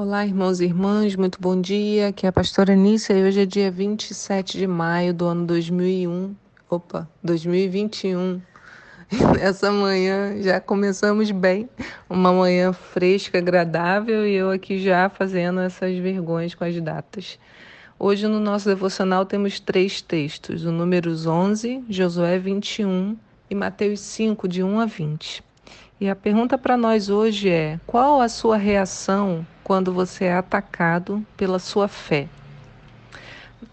[0.00, 2.06] Olá, irmãos e irmãs, muito bom dia.
[2.06, 6.36] Aqui é a pastora Nícia e hoje é dia 27 de maio do ano 2001.
[6.70, 8.40] Opa, 2021.
[9.42, 11.68] Essa manhã já começamos bem,
[12.08, 17.36] uma manhã fresca, agradável e eu aqui já fazendo essas vergonhas com as datas.
[17.98, 23.16] Hoje no nosso devocional temos três textos: o Números 11, Josué 21
[23.50, 25.42] e Mateus 5, de 1 a 20.
[26.00, 31.22] E a pergunta para nós hoje é: qual a sua reação quando você é atacado
[31.36, 32.26] pela sua fé?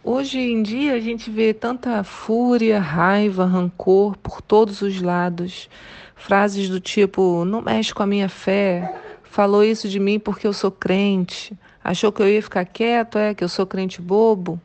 [0.04, 5.70] Hoje em dia a gente vê tanta fúria, raiva, rancor por todos os lados.
[6.14, 10.52] Frases do tipo: não mexe com a minha fé, falou isso de mim porque eu
[10.52, 14.60] sou crente, achou que eu ia ficar quieto, é que eu sou crente bobo.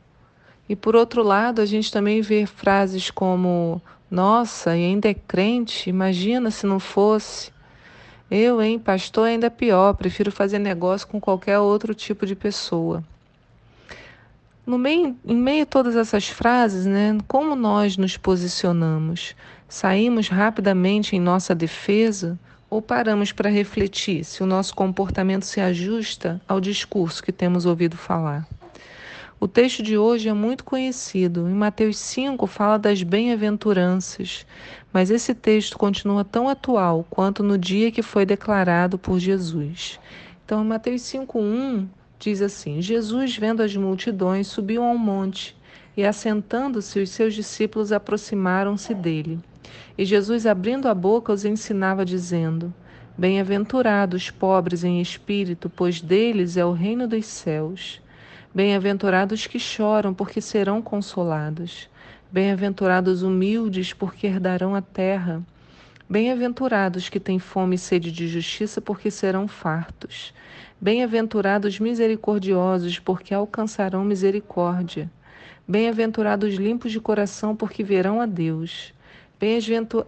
[0.68, 5.88] E por outro lado, a gente também vê frases como: nossa, e ainda é crente?
[5.88, 7.52] Imagina se não fosse.
[8.30, 13.02] Eu, hein, pastor, ainda é pior, prefiro fazer negócio com qualquer outro tipo de pessoa.
[14.64, 19.34] No meio, em meio a todas essas frases, né, como nós nos posicionamos?
[19.68, 26.40] Saímos rapidamente em nossa defesa ou paramos para refletir se o nosso comportamento se ajusta
[26.46, 28.46] ao discurso que temos ouvido falar?
[29.40, 31.48] O texto de hoje é muito conhecido.
[31.48, 34.44] Em Mateus 5 fala das bem-aventuranças,
[34.92, 40.00] mas esse texto continua tão atual quanto no dia que foi declarado por Jesus.
[40.44, 41.86] Então, Mateus 5:1
[42.18, 45.56] diz assim: Jesus, vendo as multidões, subiu ao monte
[45.96, 49.38] e, assentando-se, os seus discípulos aproximaram-se dele.
[49.96, 52.72] E Jesus, abrindo a boca, os ensinava, dizendo:
[53.16, 58.00] Bem-aventurados os pobres em espírito, pois deles é o reino dos céus.
[58.52, 61.88] Bem-aventurados que choram, porque serão consolados.
[62.32, 65.42] Bem-aventurados humildes, porque herdarão a terra.
[66.08, 70.32] Bem-aventurados que têm fome e sede de justiça, porque serão fartos.
[70.80, 75.10] Bem-aventurados misericordiosos, porque alcançarão misericórdia.
[75.66, 78.94] Bem-aventurados limpos de coração, porque verão a Deus.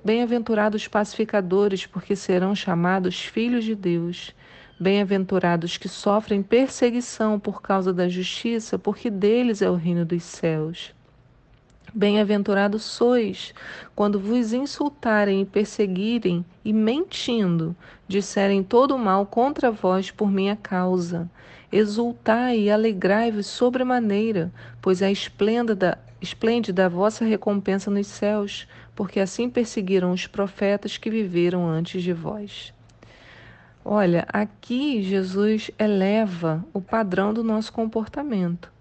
[0.05, 4.33] Bem-aventurados pacificadores, porque serão chamados filhos de Deus.
[4.79, 10.95] Bem-aventurados que sofrem perseguição por causa da justiça, porque deles é o reino dos céus.
[11.95, 13.53] Bem-aventurados sois
[13.95, 17.77] quando vos insultarem e perseguirem e mentindo
[18.09, 21.31] disserem todo o mal contra vós por minha causa.
[21.71, 28.67] Exultai e alegrai-vos sobremaneira, pois é esplêndida, esplêndida a vossa recompensa nos céus,
[28.97, 32.73] porque assim perseguiram os profetas que viveram antes de vós.
[33.85, 38.73] Olha, aqui Jesus eleva o padrão do nosso comportamento.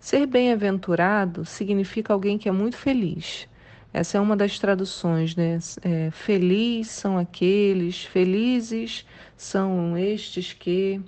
[0.00, 3.48] Ser bem-aventurado significa alguém que é muito feliz.
[3.92, 5.58] Essa é uma das traduções, né?
[5.82, 9.04] É, feliz são aqueles, felizes
[9.36, 11.00] são estes que.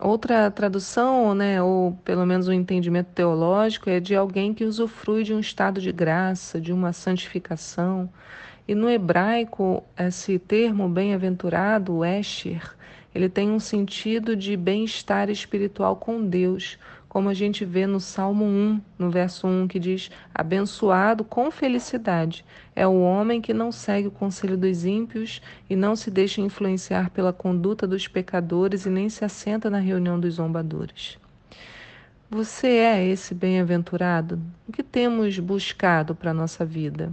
[0.00, 5.32] Outra tradução, né, ou pelo menos um entendimento teológico, é de alguém que usufrui de
[5.32, 8.10] um estado de graça, de uma santificação.
[8.66, 12.74] E no hebraico, esse termo bem-aventurado, esher,
[13.14, 16.76] ele tem um sentido de bem-estar espiritual com Deus,
[17.14, 22.44] como a gente vê no Salmo 1, no verso 1, que diz: Abençoado com felicidade
[22.74, 27.10] é o homem que não segue o conselho dos ímpios e não se deixa influenciar
[27.10, 31.16] pela conduta dos pecadores e nem se assenta na reunião dos zombadores.
[32.28, 34.40] Você é esse bem-aventurado?
[34.66, 37.12] O que temos buscado para a nossa vida?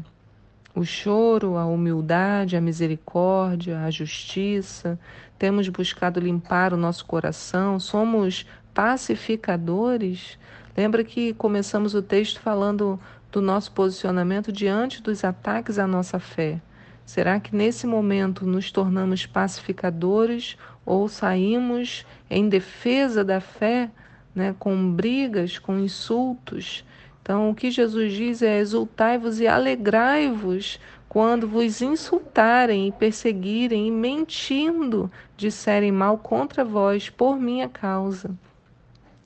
[0.73, 4.97] O choro, a humildade, a misericórdia, a justiça.
[5.37, 7.77] Temos buscado limpar o nosso coração.
[7.77, 10.37] Somos pacificadores.
[10.75, 12.99] Lembra que começamos o texto falando
[13.31, 16.61] do nosso posicionamento diante dos ataques à nossa fé.
[17.05, 23.89] Será que nesse momento nos tornamos pacificadores ou saímos em defesa da fé,
[24.33, 26.85] né, com brigas, com insultos?
[27.21, 33.91] Então, o que Jesus diz é: exultai-vos e alegrai-vos quando vos insultarem e perseguirem e
[33.91, 38.31] mentindo disserem mal contra vós por minha causa.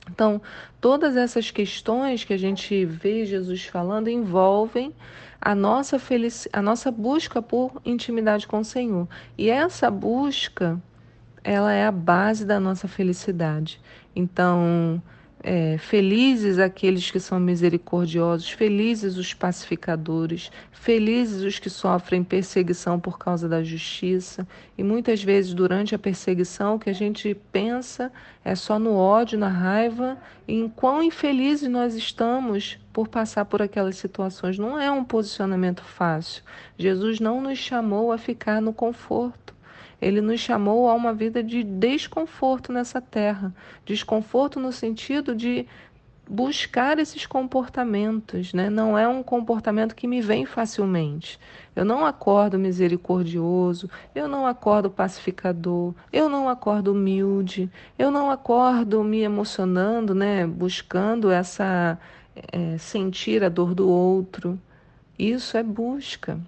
[0.09, 0.41] Então,
[0.79, 4.93] todas essas questões que a gente vê Jesus falando envolvem
[5.41, 6.47] a nossa, felic...
[6.51, 9.07] a nossa busca por intimidade com o Senhor.
[9.37, 10.81] E essa busca,
[11.43, 13.79] ela é a base da nossa felicidade.
[14.15, 15.01] Então,
[15.47, 23.19] é, felizes aqueles que são misericordiosos, felizes os pacificadores, felizes os que sofrem perseguição por
[23.19, 24.47] causa da justiça.
[24.75, 28.11] E muitas vezes, durante a perseguição, o que a gente pensa
[28.43, 33.97] é só no ódio, na raiva, em quão infelizes nós estamos por passar por aquelas
[33.97, 34.57] situações.
[34.57, 36.41] Não é um posicionamento fácil.
[36.75, 39.54] Jesus não nos chamou a ficar no conforto.
[40.01, 43.53] Ele nos chamou a uma vida de desconforto nessa terra.
[43.85, 45.67] Desconforto no sentido de
[46.27, 48.69] buscar esses comportamentos, né?
[48.69, 51.39] Não é um comportamento que me vem facilmente.
[51.75, 59.03] Eu não acordo misericordioso, eu não acordo pacificador, eu não acordo humilde, eu não acordo
[59.03, 60.47] me emocionando, né?
[60.47, 61.99] Buscando essa
[62.51, 64.59] é, sentir a dor do outro.
[65.17, 66.39] Isso é busca.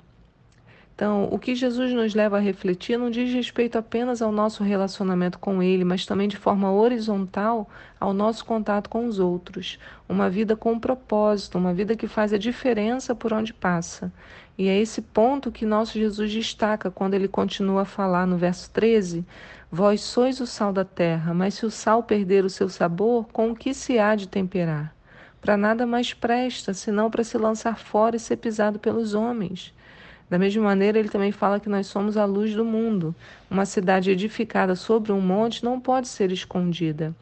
[0.98, 5.38] Então, o que Jesus nos leva a refletir não diz respeito apenas ao nosso relacionamento
[5.38, 9.78] com Ele, mas também de forma horizontal ao nosso contato com os outros.
[10.10, 14.12] Uma vida com propósito, uma vida que faz a diferença por onde passa.
[14.58, 18.72] E é esse ponto que nosso Jesus destaca quando ele continua a falar no verso
[18.72, 19.24] 13:
[19.72, 23.52] Vós sois o sal da terra, mas se o sal perder o seu sabor, com
[23.52, 24.96] o que se há de temperar?
[25.40, 29.77] Para nada mais presta, senão para se lançar fora e ser pisado pelos homens.
[30.30, 33.16] Da mesma maneira, ele também fala que nós somos a luz do mundo.
[33.50, 37.16] Uma cidade edificada sobre um monte não pode ser escondida.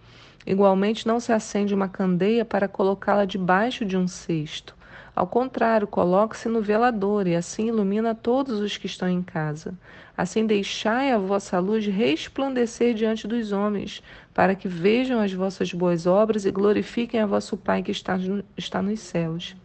[0.45, 4.75] Igualmente, não se acende uma candeia para colocá-la debaixo de um cesto.
[5.15, 9.73] Ao contrário, coloque-se no velador e assim ilumina todos os que estão em casa.
[10.17, 14.03] Assim deixai a vossa luz resplandecer diante dos homens,
[14.33, 18.17] para que vejam as vossas boas obras e glorifiquem a vosso Pai que está,
[18.57, 19.55] está nos céus.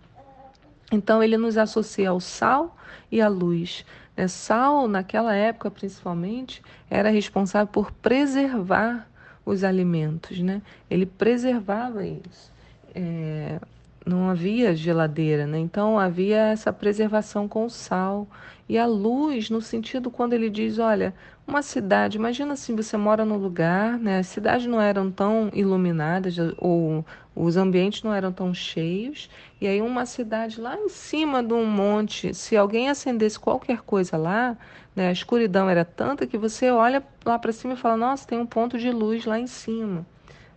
[0.91, 2.77] Então ele nos associa ao sal
[3.11, 3.85] e à luz.
[4.17, 9.09] É, sal, naquela época principalmente, era responsável por preservar
[9.45, 10.61] os alimentos, né?
[10.91, 12.53] Ele preservava eles.
[12.95, 13.61] É,
[14.05, 15.59] não havia geladeira, né?
[15.59, 18.27] Então havia essa preservação com o sal
[18.69, 21.15] e a luz no sentido quando ele diz, olha,
[21.47, 24.19] uma cidade, imagina assim, você mora num lugar, né?
[24.19, 27.05] As cidades não eram tão iluminadas ou
[27.43, 31.65] os ambientes não eram tão cheios, e aí uma cidade lá em cima de um
[31.67, 34.57] monte, se alguém acendesse qualquer coisa lá,
[34.95, 38.39] né, a escuridão era tanta que você olha lá para cima e fala: "Nossa, tem
[38.39, 40.07] um ponto de luz lá em cima".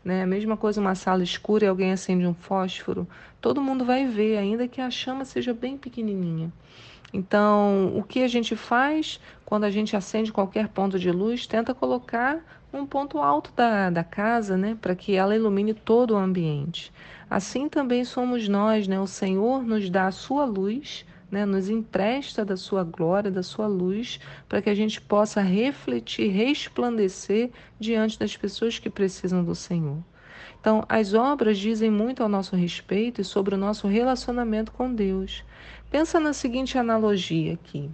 [0.03, 0.23] Né?
[0.23, 3.07] A mesma coisa uma sala escura e alguém acende um fósforo,
[3.39, 6.51] todo mundo vai ver, ainda que a chama seja bem pequenininha.
[7.13, 11.45] Então, o que a gente faz quando a gente acende qualquer ponto de luz?
[11.45, 12.43] Tenta colocar
[12.73, 16.91] um ponto alto da, da casa, né, para que ela ilumine todo o ambiente.
[17.29, 18.99] Assim também somos nós, né?
[18.99, 23.67] O Senhor nos dá a sua luz, né, nos empresta da sua glória, da sua
[23.67, 24.19] luz,
[24.49, 29.97] para que a gente possa refletir, resplandecer diante das pessoas que precisam do Senhor.
[30.59, 35.43] Então, as obras dizem muito ao nosso respeito e sobre o nosso relacionamento com Deus.
[35.93, 37.87] Pensa na seguinte analogia aqui.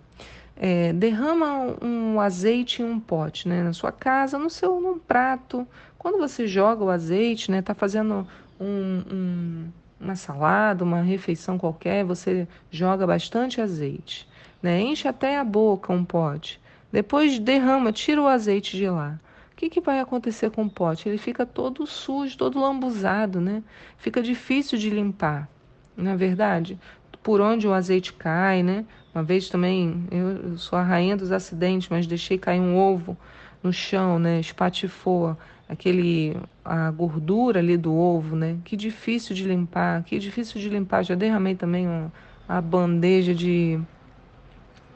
[0.56, 5.68] É, derrama um azeite em um pote, né, na sua casa, no seu num prato.
[5.98, 8.26] Quando você joga o azeite, né, tá fazendo
[8.58, 9.68] um, um,
[10.00, 14.26] uma salada, uma refeição qualquer, você joga bastante azeite,
[14.64, 16.58] né, enche até a boca um pote.
[16.94, 19.20] Depois derrama, tira o azeite de lá.
[19.52, 21.10] O que, que vai acontecer com o pote?
[21.10, 23.62] Ele fica todo sujo, todo lambuzado, né?
[23.98, 25.50] Fica difícil de limpar,
[25.98, 26.80] não é verdade?
[27.30, 28.84] Por onde o azeite cai, né?
[29.14, 33.16] Uma vez também, eu, sou a rainha dos acidentes, mas deixei cair um ovo
[33.62, 34.40] no chão, né?
[34.40, 35.38] Espatifou
[35.70, 36.36] aquele
[36.66, 38.58] a gordura ali do ovo, né?
[38.66, 41.04] Que difícil de limpar, que difícil de limpar.
[41.04, 42.12] Já derramei também uma,
[42.48, 43.80] a bandeja de,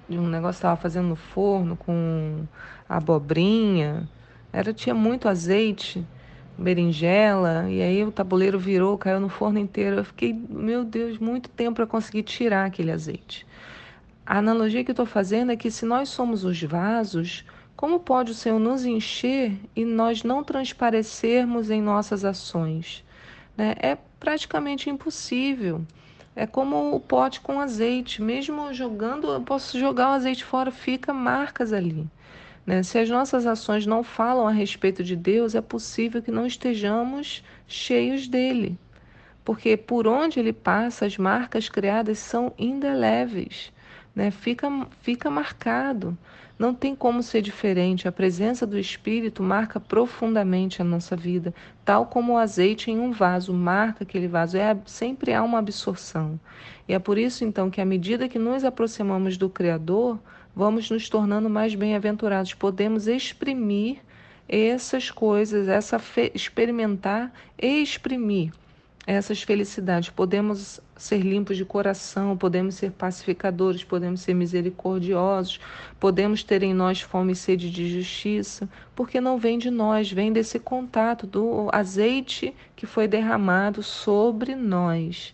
[0.10, 2.48] de um negócio que estava fazendo no forno com
[2.90, 4.10] abobrinha.
[4.52, 6.04] Era tinha muito azeite,
[6.58, 9.98] berinjela, e aí o tabuleiro virou, caiu no forno inteiro.
[9.98, 13.46] Eu fiquei, meu Deus, muito tempo para conseguir tirar aquele azeite.
[14.26, 17.44] A analogia que eu estou fazendo é que se nós somos os vasos,
[17.76, 23.04] como pode o Senhor nos encher e nós não transparecermos em nossas ações?
[23.58, 23.76] Né?
[23.80, 25.82] É praticamente impossível.
[26.36, 28.22] É como o pote com azeite.
[28.22, 32.08] Mesmo jogando, eu posso jogar o azeite fora, fica marcas ali.
[32.66, 32.84] Né?
[32.84, 37.44] Se as nossas ações não falam a respeito de Deus, é possível que não estejamos
[37.68, 38.78] cheios dele.
[39.44, 43.74] Porque por onde ele passa, as marcas criadas são indeléveis
[44.16, 44.32] né?
[44.32, 44.68] Fica,
[45.02, 46.18] fica marcado.
[46.58, 48.08] Não tem como ser diferente.
[48.08, 51.54] A presença do Espírito marca profundamente a nossa vida,
[51.84, 54.58] tal como o azeite em um vaso marca aquele vaso.
[54.58, 56.40] É, sempre há uma absorção.
[56.88, 60.20] E é por isso, então, que à medida que nos aproximamos do Criador,
[60.56, 62.54] vamos nos tornando mais bem-aventurados.
[62.54, 63.98] Podemos exprimir
[64.48, 66.02] essas coisas, essa
[66.34, 68.52] experimentar e exprimir
[69.06, 70.10] essas felicidades.
[70.10, 75.60] Podemos ser limpos de coração, podemos ser pacificadores, podemos ser misericordiosos,
[76.00, 80.32] podemos ter em nós fome e sede de justiça, porque não vem de nós, vem
[80.32, 85.34] desse contato do azeite que foi derramado sobre nós.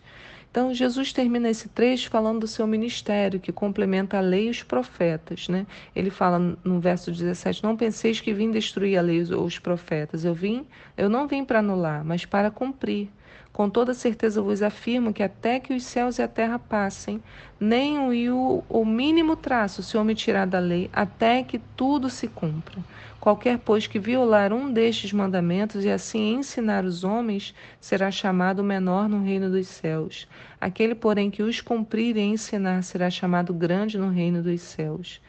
[0.51, 4.63] Então, Jesus termina esse trecho falando do seu ministério, que complementa a lei e os
[4.63, 5.47] profetas.
[5.47, 5.67] Né?
[5.95, 10.25] Ele fala no verso 17: Não penseis que vim destruir a lei ou os profetas.
[10.25, 10.65] Eu vim,
[10.97, 13.09] eu não vim para anular, mas para cumprir.
[13.51, 17.21] Com toda certeza vos afirmo que até que os céus e a terra passem,
[17.59, 22.79] nem o, o mínimo traço se omitirá da lei, até que tudo se cumpra.
[23.19, 29.09] Qualquer, pois, que violar um destes mandamentos e assim ensinar os homens, será chamado menor
[29.09, 30.25] no reino dos céus.
[30.61, 35.19] Aquele, porém, que os cumprir e ensinar, será chamado grande no reino dos céus.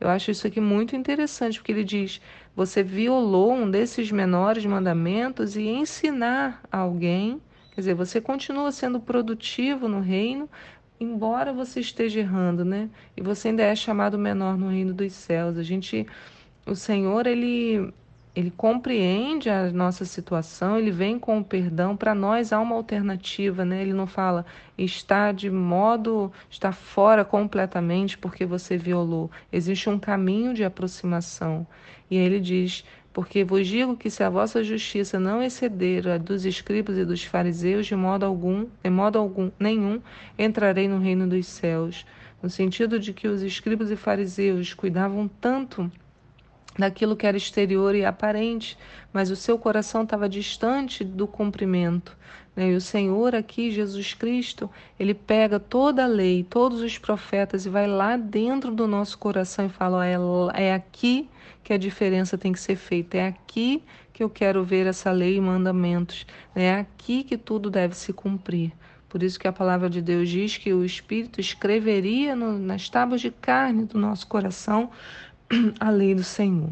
[0.00, 2.20] Eu acho isso aqui muito interessante, porque ele diz:
[2.54, 7.40] você violou um desses menores mandamentos e ensinar alguém
[7.80, 10.50] Quer dizer, você continua sendo produtivo no reino,
[11.00, 12.90] embora você esteja errando, né?
[13.16, 15.56] E você ainda é chamado menor no reino dos céus.
[15.56, 16.06] A gente,
[16.66, 17.90] o Senhor, ele
[18.34, 21.96] ele compreende a nossa situação, ele vem com o perdão.
[21.96, 23.82] Para nós há uma alternativa, né?
[23.82, 24.46] Ele não fala
[24.78, 29.30] está de modo, está fora completamente porque você violou.
[29.52, 31.66] Existe um caminho de aproximação.
[32.10, 36.44] E ele diz: porque vos digo que se a vossa justiça não exceder a dos
[36.44, 40.00] escribas e dos fariseus, de modo algum, de modo algum, nenhum,
[40.38, 42.06] entrarei no reino dos céus.
[42.40, 45.90] No sentido de que os escribas e fariseus cuidavam tanto
[46.80, 48.76] daquilo que era exterior e aparente,
[49.12, 52.16] mas o seu coração estava distante do cumprimento.
[52.56, 52.70] Né?
[52.72, 54.68] E o Senhor aqui, Jesus Cristo,
[54.98, 59.66] ele pega toda a lei, todos os profetas e vai lá dentro do nosso coração
[59.66, 60.16] e fala: é,
[60.54, 61.28] é aqui
[61.62, 63.18] que a diferença tem que ser feita.
[63.18, 63.82] É aqui
[64.12, 66.26] que eu quero ver essa lei e mandamentos.
[66.54, 68.72] É aqui que tudo deve se cumprir.
[69.08, 73.20] Por isso que a palavra de Deus diz que o Espírito escreveria no, nas tábuas
[73.20, 74.90] de carne do nosso coração
[75.80, 76.70] a lei do Senhor.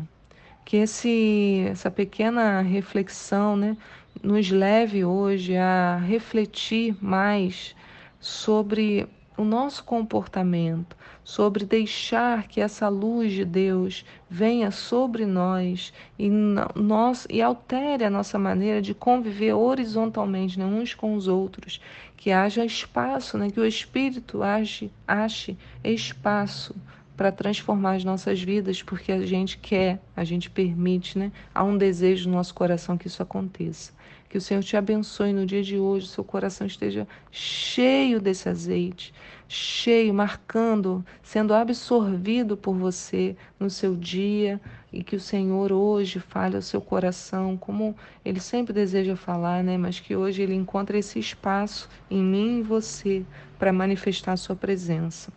[0.65, 3.77] Que esse, essa pequena reflexão né,
[4.23, 7.75] nos leve hoje a refletir mais
[8.21, 16.29] sobre o nosso comportamento, sobre deixar que essa luz de Deus venha sobre nós e,
[16.29, 21.81] nós, e altere a nossa maneira de conviver horizontalmente né, uns com os outros,
[22.17, 26.75] que haja espaço, né, que o Espírito age, ache espaço
[27.19, 31.33] para transformar as nossas vidas, porque a gente quer, a gente permite, né?
[31.53, 33.93] Há um desejo no nosso coração que isso aconteça.
[34.29, 39.13] Que o Senhor te abençoe no dia de hoje, seu coração esteja cheio desse azeite,
[39.49, 44.61] cheio, marcando, sendo absorvido por você no seu dia
[44.93, 49.77] e que o Senhor hoje fale ao seu coração, como ele sempre deseja falar, né?
[49.77, 53.25] Mas que hoje ele encontre esse espaço em mim e você
[53.59, 55.33] para manifestar a sua presença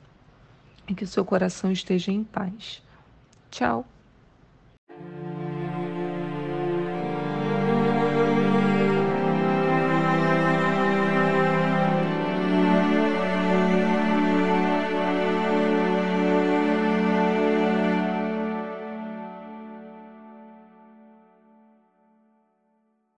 [0.92, 2.84] e que o seu coração esteja em paz.
[3.50, 3.86] Tchau.